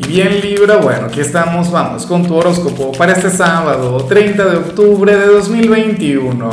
[0.00, 4.56] Y bien Libra, bueno, aquí estamos, vamos con tu horóscopo para este sábado, 30 de
[4.56, 6.50] octubre de 2021.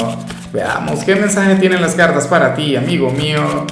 [0.52, 3.68] Veamos qué mensaje tienen las cartas para ti, amigo mío.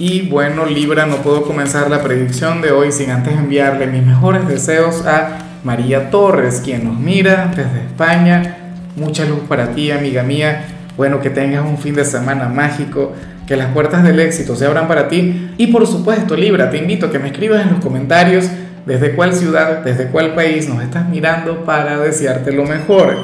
[0.00, 4.48] Y bueno, Libra, no puedo comenzar la predicción de hoy sin antes enviarle mis mejores
[4.48, 8.56] deseos a María Torres, quien nos mira desde España.
[8.96, 10.66] Mucha luz para ti, amiga mía.
[10.96, 13.12] Bueno, que tengas un fin de semana mágico
[13.46, 17.06] que las puertas del éxito se abran para ti y por supuesto Libra, te invito
[17.06, 18.46] a que me escribas en los comentarios
[18.86, 23.16] desde cuál ciudad, desde cuál país nos estás mirando para desearte lo mejor.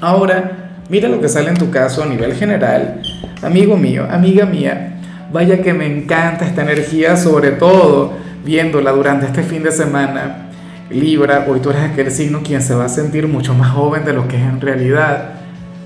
[0.00, 3.02] Ahora, mira lo que sale en tu caso a nivel general.
[3.42, 4.98] Amigo mío, amiga mía,
[5.32, 8.12] vaya que me encanta esta energía, sobre todo
[8.44, 10.48] viéndola durante este fin de semana.
[10.90, 14.14] Libra, hoy tú eres aquel signo quien se va a sentir mucho más joven de
[14.14, 15.32] lo que es en realidad.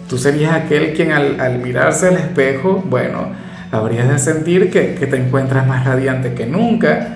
[0.08, 3.28] Tú serías aquel quien al, mirarse al espejo, bueno,
[3.72, 7.08] habrías de sentir que, que, te encuentras más radiante que nunca,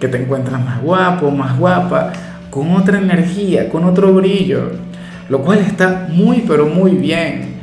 [0.00, 2.12] que te encuentras más guapo, más guapa,
[2.48, 4.70] con otra energía, con otro brillo,
[5.28, 7.56] lo cual está muy, pero muy bien.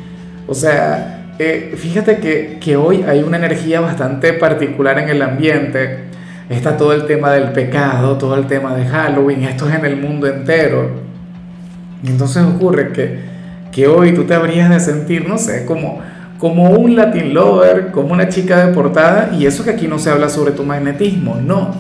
[0.46, 6.10] O sea, eh, fíjate que, que hoy hay una energía bastante particular en el ambiente.
[6.50, 9.96] Está todo el tema del pecado, todo el tema de Halloween, esto es en el
[9.96, 10.92] mundo entero.
[12.04, 13.20] Y entonces ocurre que,
[13.72, 16.02] que hoy tú te habrías de sentir, no sé, como
[16.44, 20.10] como un Latin lover, como una chica de portada, y eso que aquí no se
[20.10, 21.74] habla sobre tu magnetismo, no.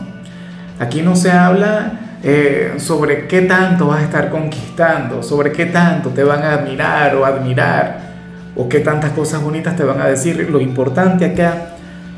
[0.80, 6.11] Aquí no se habla eh, sobre qué tanto vas a estar conquistando, sobre qué tanto
[6.11, 8.14] te van a admirar o admirar,
[8.55, 10.47] o qué tantas cosas bonitas te van a decir.
[10.50, 11.73] Lo importante acá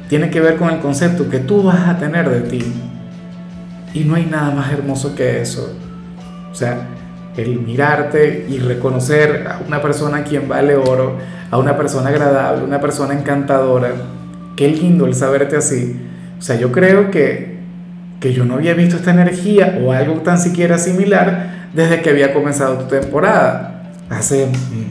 [0.07, 2.63] tiene que ver con el concepto que tú vas a tener de ti.
[3.95, 5.75] Y no hay nada más hermoso que eso.
[6.51, 6.77] O sea,
[7.37, 11.17] el mirarte y reconocer a una persona a quien vale oro,
[11.51, 13.89] a una persona agradable, una persona encantadora.
[14.55, 15.99] Qué lindo el saberte así.
[16.39, 17.57] O sea, yo creo que,
[18.19, 22.33] que yo no había visto esta energía o algo tan siquiera similar desde que había
[22.33, 23.91] comenzado tu temporada.
[24.09, 24.47] Hace,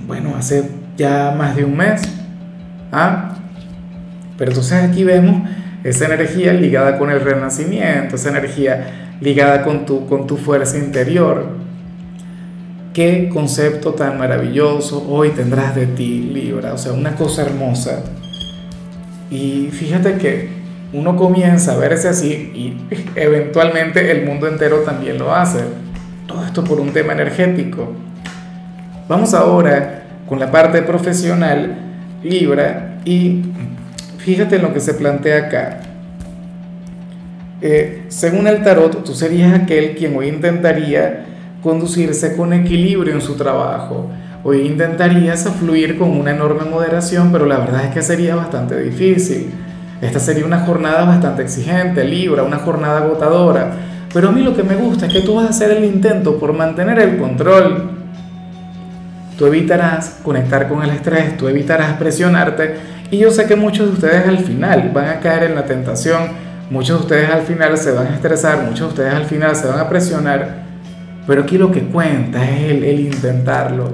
[0.07, 2.03] bueno, hace ya más de un mes.
[2.93, 3.37] ¿Ah?
[4.37, 5.49] Pero entonces aquí vemos
[5.83, 11.64] esa energía ligada con el renacimiento, esa energía ligada con tu, con tu fuerza interior.
[12.95, 16.73] Qué concepto tan maravilloso hoy tendrás de ti, Libra.
[16.75, 18.05] O sea, una cosa hermosa.
[19.33, 20.49] Y fíjate que
[20.93, 22.77] uno comienza a verse así y
[23.17, 25.65] eventualmente el mundo entero también lo hace.
[26.29, 27.93] Todo esto por un tema energético.
[29.09, 31.77] Vamos ahora con la parte profesional,
[32.23, 33.43] Libra, y
[34.19, 35.81] fíjate en lo que se plantea acá.
[37.61, 41.34] Eh, según el tarot, tú serías aquel quien hoy intentaría
[41.65, 44.11] conducirse con equilibrio en su trabajo.
[44.45, 49.51] Hoy intentarías fluir con una enorme moderación, pero la verdad es que sería bastante difícil.
[50.03, 53.73] Esta sería una jornada bastante exigente, libra, una jornada agotadora.
[54.13, 56.39] Pero a mí lo que me gusta es que tú vas a hacer el intento
[56.39, 57.93] por mantener el control.
[59.39, 62.75] Tú evitarás conectar con el estrés, tú evitarás presionarte.
[63.11, 66.29] Y yo sé que muchos de ustedes al final van a caer en la tentación,
[66.69, 69.67] muchos de ustedes al final se van a estresar, muchos de ustedes al final se
[69.67, 70.64] van a presionar
[71.27, 73.93] pero aquí lo que cuenta es el, intentarlo.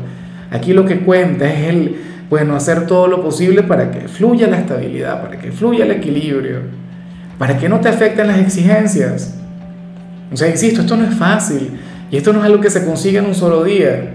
[0.50, 1.96] Aquí lo que cuenta es el,
[2.28, 6.60] bueno, hacer todo lo posible para que fluya la estabilidad, para que fluya el equilibrio,
[7.38, 9.36] para que no te afecten las exigencias.
[10.32, 11.70] O sea, insisto, esto no es fácil
[12.10, 14.14] y esto no es algo que se consiga en un solo día.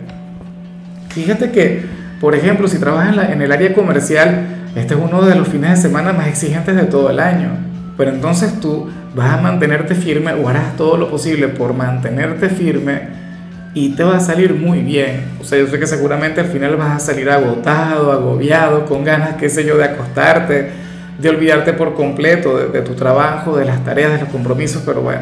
[1.09, 1.85] Fíjate que,
[2.19, 5.71] por ejemplo, si trabajas en, en el área comercial, este es uno de los fines
[5.71, 7.51] de semana más exigentes de todo el año.
[7.97, 13.25] Pero entonces tú vas a mantenerte firme o harás todo lo posible por mantenerte firme
[13.73, 15.23] y te va a salir muy bien.
[15.39, 19.35] O sea, yo sé que seguramente al final vas a salir agotado, agobiado, con ganas,
[19.35, 20.69] qué sé yo, de acostarte,
[21.17, 25.01] de olvidarte por completo de, de tu trabajo, de las tareas, de los compromisos, pero
[25.01, 25.21] bueno,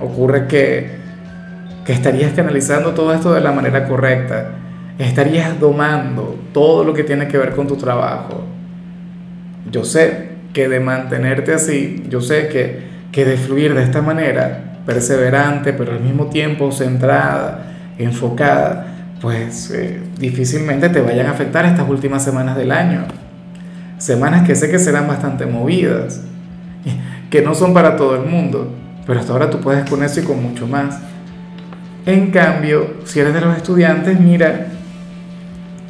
[0.00, 0.96] ocurre que,
[1.84, 4.52] que estarías canalizando todo esto de la manera correcta,
[4.98, 8.44] estarías domando todo lo que tiene que ver con tu trabajo.
[9.70, 14.80] Yo sé que de mantenerte así, yo sé que que de fluir de esta manera,
[14.84, 17.64] perseverante, pero al mismo tiempo centrada,
[17.96, 18.86] enfocada,
[19.20, 23.04] pues eh, difícilmente te vayan a afectar estas últimas semanas del año.
[23.98, 26.22] Semanas que sé que serán bastante movidas,
[27.30, 28.74] que no son para todo el mundo,
[29.06, 30.98] pero hasta ahora tú puedes con eso y con mucho más.
[32.06, 34.66] En cambio, si eres de los estudiantes, mira,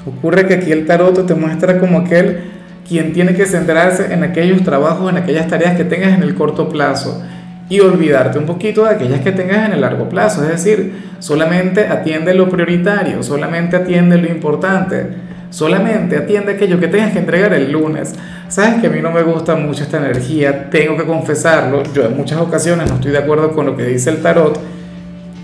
[0.05, 2.53] ocurre que aquí el tarot te muestra como aquel
[2.87, 6.69] quien tiene que centrarse en aquellos trabajos, en aquellas tareas que tengas en el corto
[6.69, 7.23] plazo
[7.69, 10.43] y olvidarte un poquito de aquellas que tengas en el largo plazo.
[10.43, 15.07] Es decir, solamente atiende lo prioritario, solamente atiende lo importante,
[15.51, 18.15] solamente atiende aquello que tengas que entregar el lunes.
[18.49, 22.17] Sabes que a mí no me gusta mucho esta energía, tengo que confesarlo, yo en
[22.17, 24.61] muchas ocasiones no estoy de acuerdo con lo que dice el tarot,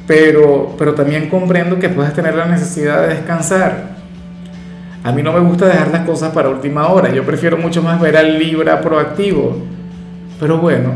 [0.07, 4.00] pero, pero también comprendo que puedes tener la necesidad de descansar.
[5.03, 8.01] A mí no me gusta dejar las cosas para última hora, yo prefiero mucho más
[8.01, 9.57] ver al Libra proactivo.
[10.39, 10.93] Pero bueno,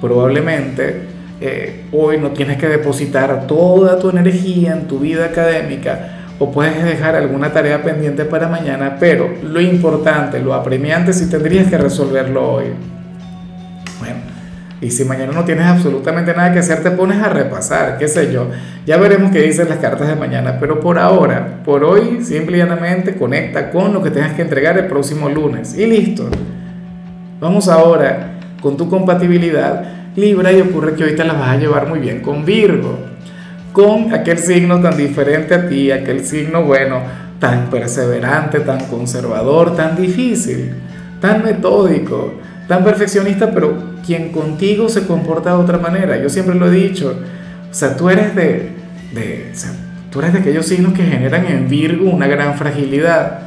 [0.00, 1.02] probablemente
[1.40, 6.82] eh, hoy no tienes que depositar toda tu energía en tu vida académica o puedes
[6.82, 12.54] dejar alguna tarea pendiente para mañana, pero lo importante, lo apremiante, sí tendrías que resolverlo
[12.54, 12.64] hoy.
[13.98, 14.20] Bueno,
[14.80, 18.32] y si mañana no tienes absolutamente nada que hacer, te pones a repasar, qué sé
[18.32, 18.48] yo.
[18.86, 23.70] Ya veremos qué dicen las cartas de mañana, pero por ahora, por hoy, simplemente conecta
[23.70, 25.76] con lo que tengas que entregar el próximo lunes.
[25.76, 26.30] Y listo.
[27.40, 31.88] Vamos ahora con tu compatibilidad Libra y ocurre que hoy te la vas a llevar
[31.88, 32.98] muy bien con Virgo,
[33.72, 37.00] con aquel signo tan diferente a ti, aquel signo bueno,
[37.38, 40.74] tan perseverante, tan conservador, tan difícil,
[41.20, 42.34] tan metódico,
[42.70, 43.76] tan perfeccionista, pero
[44.06, 46.22] quien contigo se comporta de otra manera.
[46.22, 47.16] Yo siempre lo he dicho,
[47.68, 48.70] o sea, tú eres de,
[49.12, 49.52] de
[50.12, 53.40] tú eres de aquellos signos que generan en Virgo una gran fragilidad.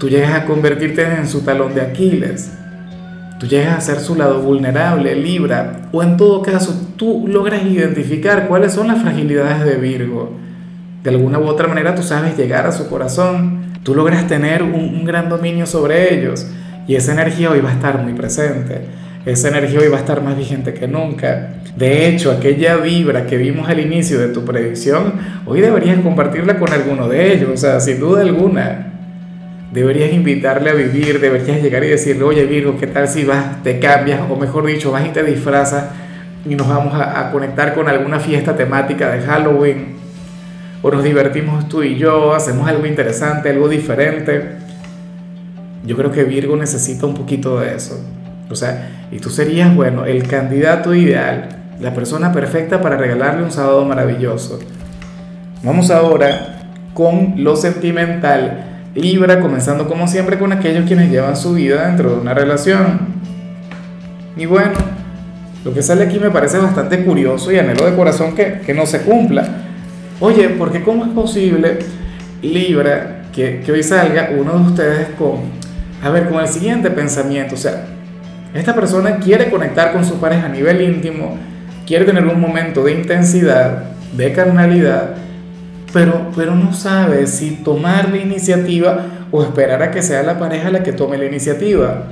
[0.00, 2.50] Tú llegas a convertirte en su talón de Aquiles
[3.40, 8.46] tú llegas a ser su lado vulnerable, Libra, o en todo caso tú logras identificar
[8.46, 10.36] cuáles son las fragilidades de Virgo.
[11.02, 15.06] De alguna u otra manera tú sabes llegar a su corazón, tú logras tener un,
[15.06, 16.46] gran dominio sobre ellos
[16.86, 18.82] y esa energía hoy va a estar muy presente.
[19.26, 21.50] Esa energía hoy va a estar más vigente que nunca.
[21.76, 25.12] De hecho, aquella vibra que vimos al inicio de tu predicción,
[25.46, 28.90] hoy deberías compartirla con alguno de ellos, o sea, sin duda alguna
[29.72, 33.78] deberías invitarle a vivir, deberías llegar y decirle, oye Virgo, ¿qué tal si vas, te
[33.78, 35.86] cambias, o mejor dicho, vas y te disfrazas
[36.48, 40.00] y nos vamos a, conectar con alguna fiesta temática de Halloween?
[40.82, 44.56] O nos divertimos tú y yo, hacemos algo interesante, algo diferente.
[45.84, 48.00] Yo creo que Virgo necesita un poquito de eso.
[48.50, 51.48] O sea, y tú serías, bueno, el candidato ideal,
[51.80, 54.58] la persona perfecta para regalarle un sábado maravilloso.
[55.62, 56.60] Vamos ahora
[56.94, 62.20] con lo sentimental Libra, comenzando como siempre con aquellos quienes llevan su vida dentro de
[62.20, 62.98] una relación.
[64.36, 64.72] Y bueno,
[65.64, 68.86] lo que sale aquí me parece bastante curioso y anhelo de corazón que, que no
[68.86, 69.46] se cumpla.
[70.18, 71.78] Oye, porque ¿cómo es posible,
[72.42, 75.59] Libra, que, que hoy salga uno de ustedes con,
[76.02, 77.54] a ver, con el siguiente pensamiento?
[77.54, 77.84] O sea,
[78.54, 81.36] esta persona quiere conectar con su pareja a nivel íntimo,
[81.86, 83.84] quiere tener un momento de intensidad,
[84.16, 85.14] de carnalidad,
[85.92, 90.70] pero, pero no sabe si tomar la iniciativa o esperar a que sea la pareja
[90.70, 92.04] la que tome la iniciativa.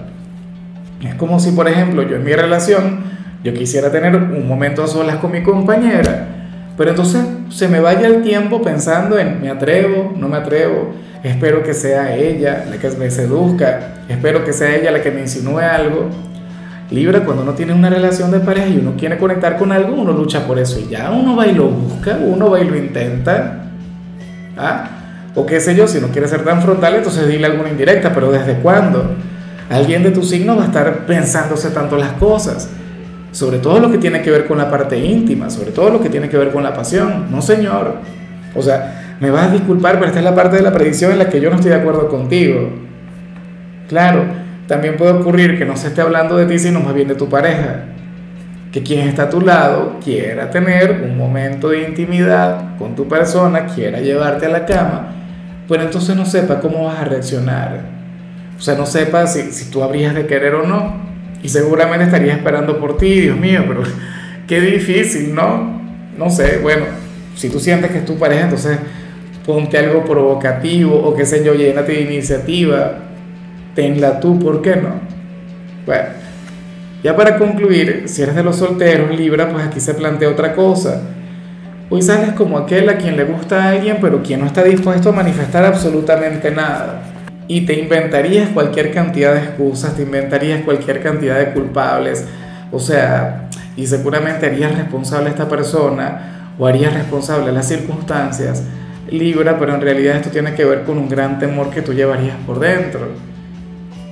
[1.02, 3.00] Es como si, por ejemplo, yo en mi relación,
[3.42, 6.26] yo quisiera tener un momento a solas con mi compañera,
[6.76, 10.92] pero entonces se me vaya el tiempo pensando en me atrevo, no me atrevo,
[11.22, 15.20] espero que sea ella la que me seduzca, espero que sea ella la que me
[15.20, 16.08] insinúe algo.
[16.90, 20.12] Libra, cuando uno tiene una relación de pareja y uno quiere conectar con algo, uno
[20.12, 23.64] lucha por eso y ya uno va y lo busca, uno va y lo intenta.
[24.56, 24.90] ¿Ah?
[25.34, 28.32] O qué sé yo, si no quieres ser tan frontal, entonces dile alguna indirecta, pero
[28.32, 29.04] ¿desde cuándo?
[29.70, 32.70] Alguien de tu signo va a estar pensándose tanto las cosas,
[33.32, 36.08] sobre todo lo que tiene que ver con la parte íntima, sobre todo lo que
[36.08, 37.26] tiene que ver con la pasión.
[37.30, 37.96] No, señor.
[38.54, 41.18] O sea, me vas a disculpar, pero esta es la parte de la predicción en
[41.18, 42.70] la que yo no estoy de acuerdo contigo.
[43.88, 44.24] Claro,
[44.66, 47.28] también puede ocurrir que no se esté hablando de ti, sino más bien de tu
[47.28, 47.84] pareja
[48.72, 53.66] que quien está a tu lado quiera tener un momento de intimidad con tu persona,
[53.66, 55.14] quiera llevarte a la cama,
[55.66, 57.80] pues entonces no sepa cómo vas a reaccionar.
[58.58, 61.08] O sea, no sepa si, si tú habrías de querer o no.
[61.42, 63.82] Y seguramente estaría esperando por ti, Dios mío, pero
[64.48, 65.80] qué difícil, ¿no?
[66.18, 66.84] No sé, bueno,
[67.36, 68.78] si tú sientes que es tu pareja, entonces
[69.48, 72.98] ponte algo provocativo o qué sé yo, llénate de iniciativa,
[73.74, 75.00] tenla tú, ¿por qué no?
[75.86, 76.04] Bueno.
[77.02, 81.00] Ya para concluir, si eres de los solteros, Libra, pues aquí se plantea otra cosa.
[81.88, 85.08] Hoy sales como aquel a quien le gusta a alguien, pero quien no está dispuesto
[85.08, 87.04] a manifestar absolutamente nada.
[87.46, 92.26] Y te inventarías cualquier cantidad de excusas, te inventarías cualquier cantidad de culpables.
[92.70, 98.62] O sea, y seguramente harías responsable a esta persona o harías responsable a las circunstancias.
[99.10, 102.36] Libra, pero en realidad esto tiene que ver con un gran temor que tú llevarías
[102.46, 103.08] por dentro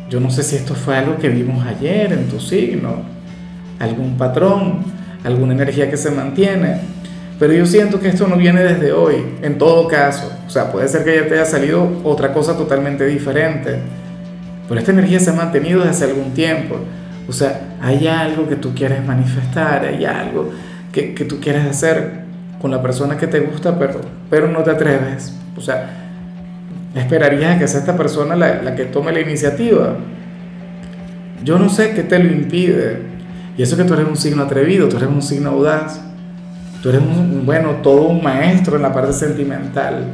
[0.09, 3.03] yo no sé si esto fue algo que vimos ayer en tu signo,
[3.79, 4.85] algún patrón,
[5.25, 6.79] alguna energía que se mantiene,
[7.39, 10.33] pero yo siento que esto no viene desde hoy, en todo caso.
[10.47, 13.81] O sea, puede ser que ya te haya salido otra cosa totalmente diferente,
[14.69, 16.77] pero esta energía se ha mantenido desde hace algún tiempo.
[17.29, 20.53] O sea, hay algo que tú quieres manifestar, hay algo
[20.93, 22.26] que tú quieres hacer
[22.61, 25.35] con la persona que te gusta, pero, pero no te atreves.
[25.57, 25.91] O sea,
[26.95, 29.95] esperarías que sea esta persona la, la que tome la iniciativa.
[31.45, 33.03] Yo no sé qué te lo impide.
[33.57, 36.01] Y eso que tú eres un signo atrevido, tú eres un signo audaz.
[36.83, 40.05] Tú eres, un, bueno, todo un maestro en la parte sentimental.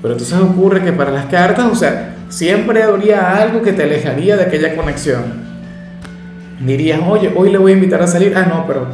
[0.00, 4.36] Pero entonces ocurre que para las cartas, o sea, siempre habría algo que te alejaría
[4.36, 5.46] de aquella conexión.
[6.64, 8.34] Dirías, oye, hoy le voy a invitar a salir.
[8.36, 8.86] Ah, no, pero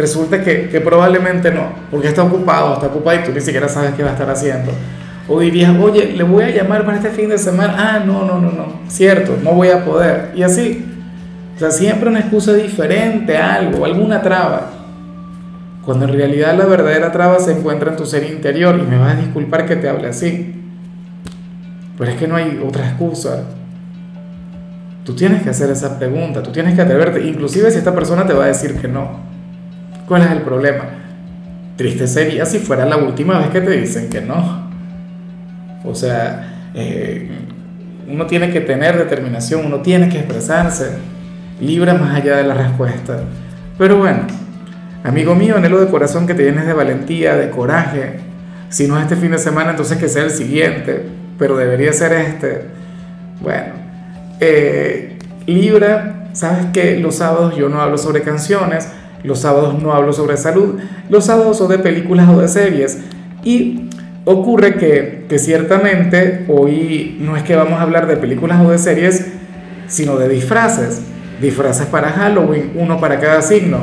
[0.00, 3.94] resulta que, que probablemente no, porque está ocupado, está ocupado y tú ni siquiera sabes
[3.94, 4.72] qué va a estar haciendo.
[5.32, 7.74] O dirías, oye, le voy a llamar para este fin de semana.
[7.78, 8.80] Ah, no, no, no, no.
[8.88, 10.32] Cierto, no voy a poder.
[10.34, 10.84] Y así.
[11.54, 14.70] O sea, siempre una excusa diferente, algo, alguna traba.
[15.84, 18.76] Cuando en realidad la verdadera traba se encuentra en tu ser interior.
[18.76, 20.54] Y me vas a disculpar que te hable así.
[21.96, 23.44] Pero es que no hay otra excusa.
[25.04, 28.32] Tú tienes que hacer esa pregunta, tú tienes que atreverte, inclusive si esta persona te
[28.32, 29.29] va a decir que no.
[30.10, 30.86] ¿Cuál es el problema?
[31.76, 34.68] Triste sería si fuera la última vez que te dicen que no.
[35.84, 37.30] O sea, eh,
[38.08, 40.96] uno tiene que tener determinación, uno tiene que expresarse,
[41.60, 43.20] libre más allá de la respuesta.
[43.78, 44.22] Pero bueno,
[45.04, 48.16] amigo mío, anhelo de corazón que te llenes de valentía, de coraje.
[48.68, 51.06] Si no es este fin de semana, entonces que sea el siguiente,
[51.38, 52.62] pero debería ser este.
[53.40, 53.74] Bueno,
[54.40, 58.88] eh, Libra, sabes que los sábados yo no hablo sobre canciones,
[59.22, 62.98] los sábados no hablo sobre salud, los sábados son de películas o de series.
[63.44, 63.90] Y
[64.24, 68.78] Ocurre que, que, ciertamente hoy no es que vamos a hablar de películas o de
[68.78, 69.26] series,
[69.88, 71.00] sino de disfraces.
[71.40, 73.78] Disfraces para Halloween, uno para cada signo.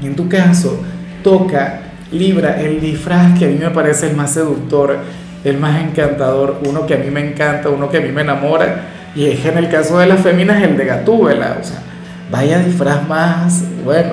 [0.00, 0.80] En tu caso,
[1.24, 1.80] toca,
[2.12, 4.98] libra el disfraz que a mí me parece el más seductor,
[5.42, 8.84] el más encantador, uno que a mí me encanta, uno que a mí me enamora.
[9.16, 11.58] Y es en el caso de las féminas el de Gatúbela.
[11.60, 11.82] O sea,
[12.30, 14.12] vaya disfraz más, bueno.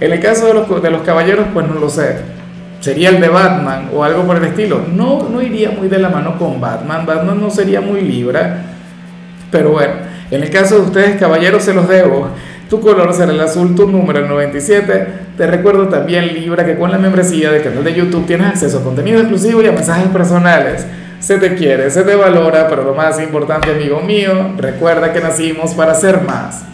[0.00, 2.34] En el caso de los, de los caballeros, pues no lo sé
[2.84, 4.82] sería el de Batman o algo por el estilo.
[4.92, 7.06] No, no iría muy de la mano con Batman.
[7.06, 8.58] Batman no sería muy Libra.
[9.50, 9.94] Pero bueno,
[10.30, 12.28] en el caso de ustedes, caballeros, se los debo.
[12.68, 15.06] Tu color será el azul, tu número el 97.
[15.34, 18.84] Te recuerdo también, Libra, que con la membresía del canal de YouTube tienes acceso a
[18.84, 20.86] contenido exclusivo y a mensajes personales.
[21.20, 25.72] Se te quiere, se te valora, pero lo más importante, amigo mío, recuerda que nacimos
[25.72, 26.62] para ser más.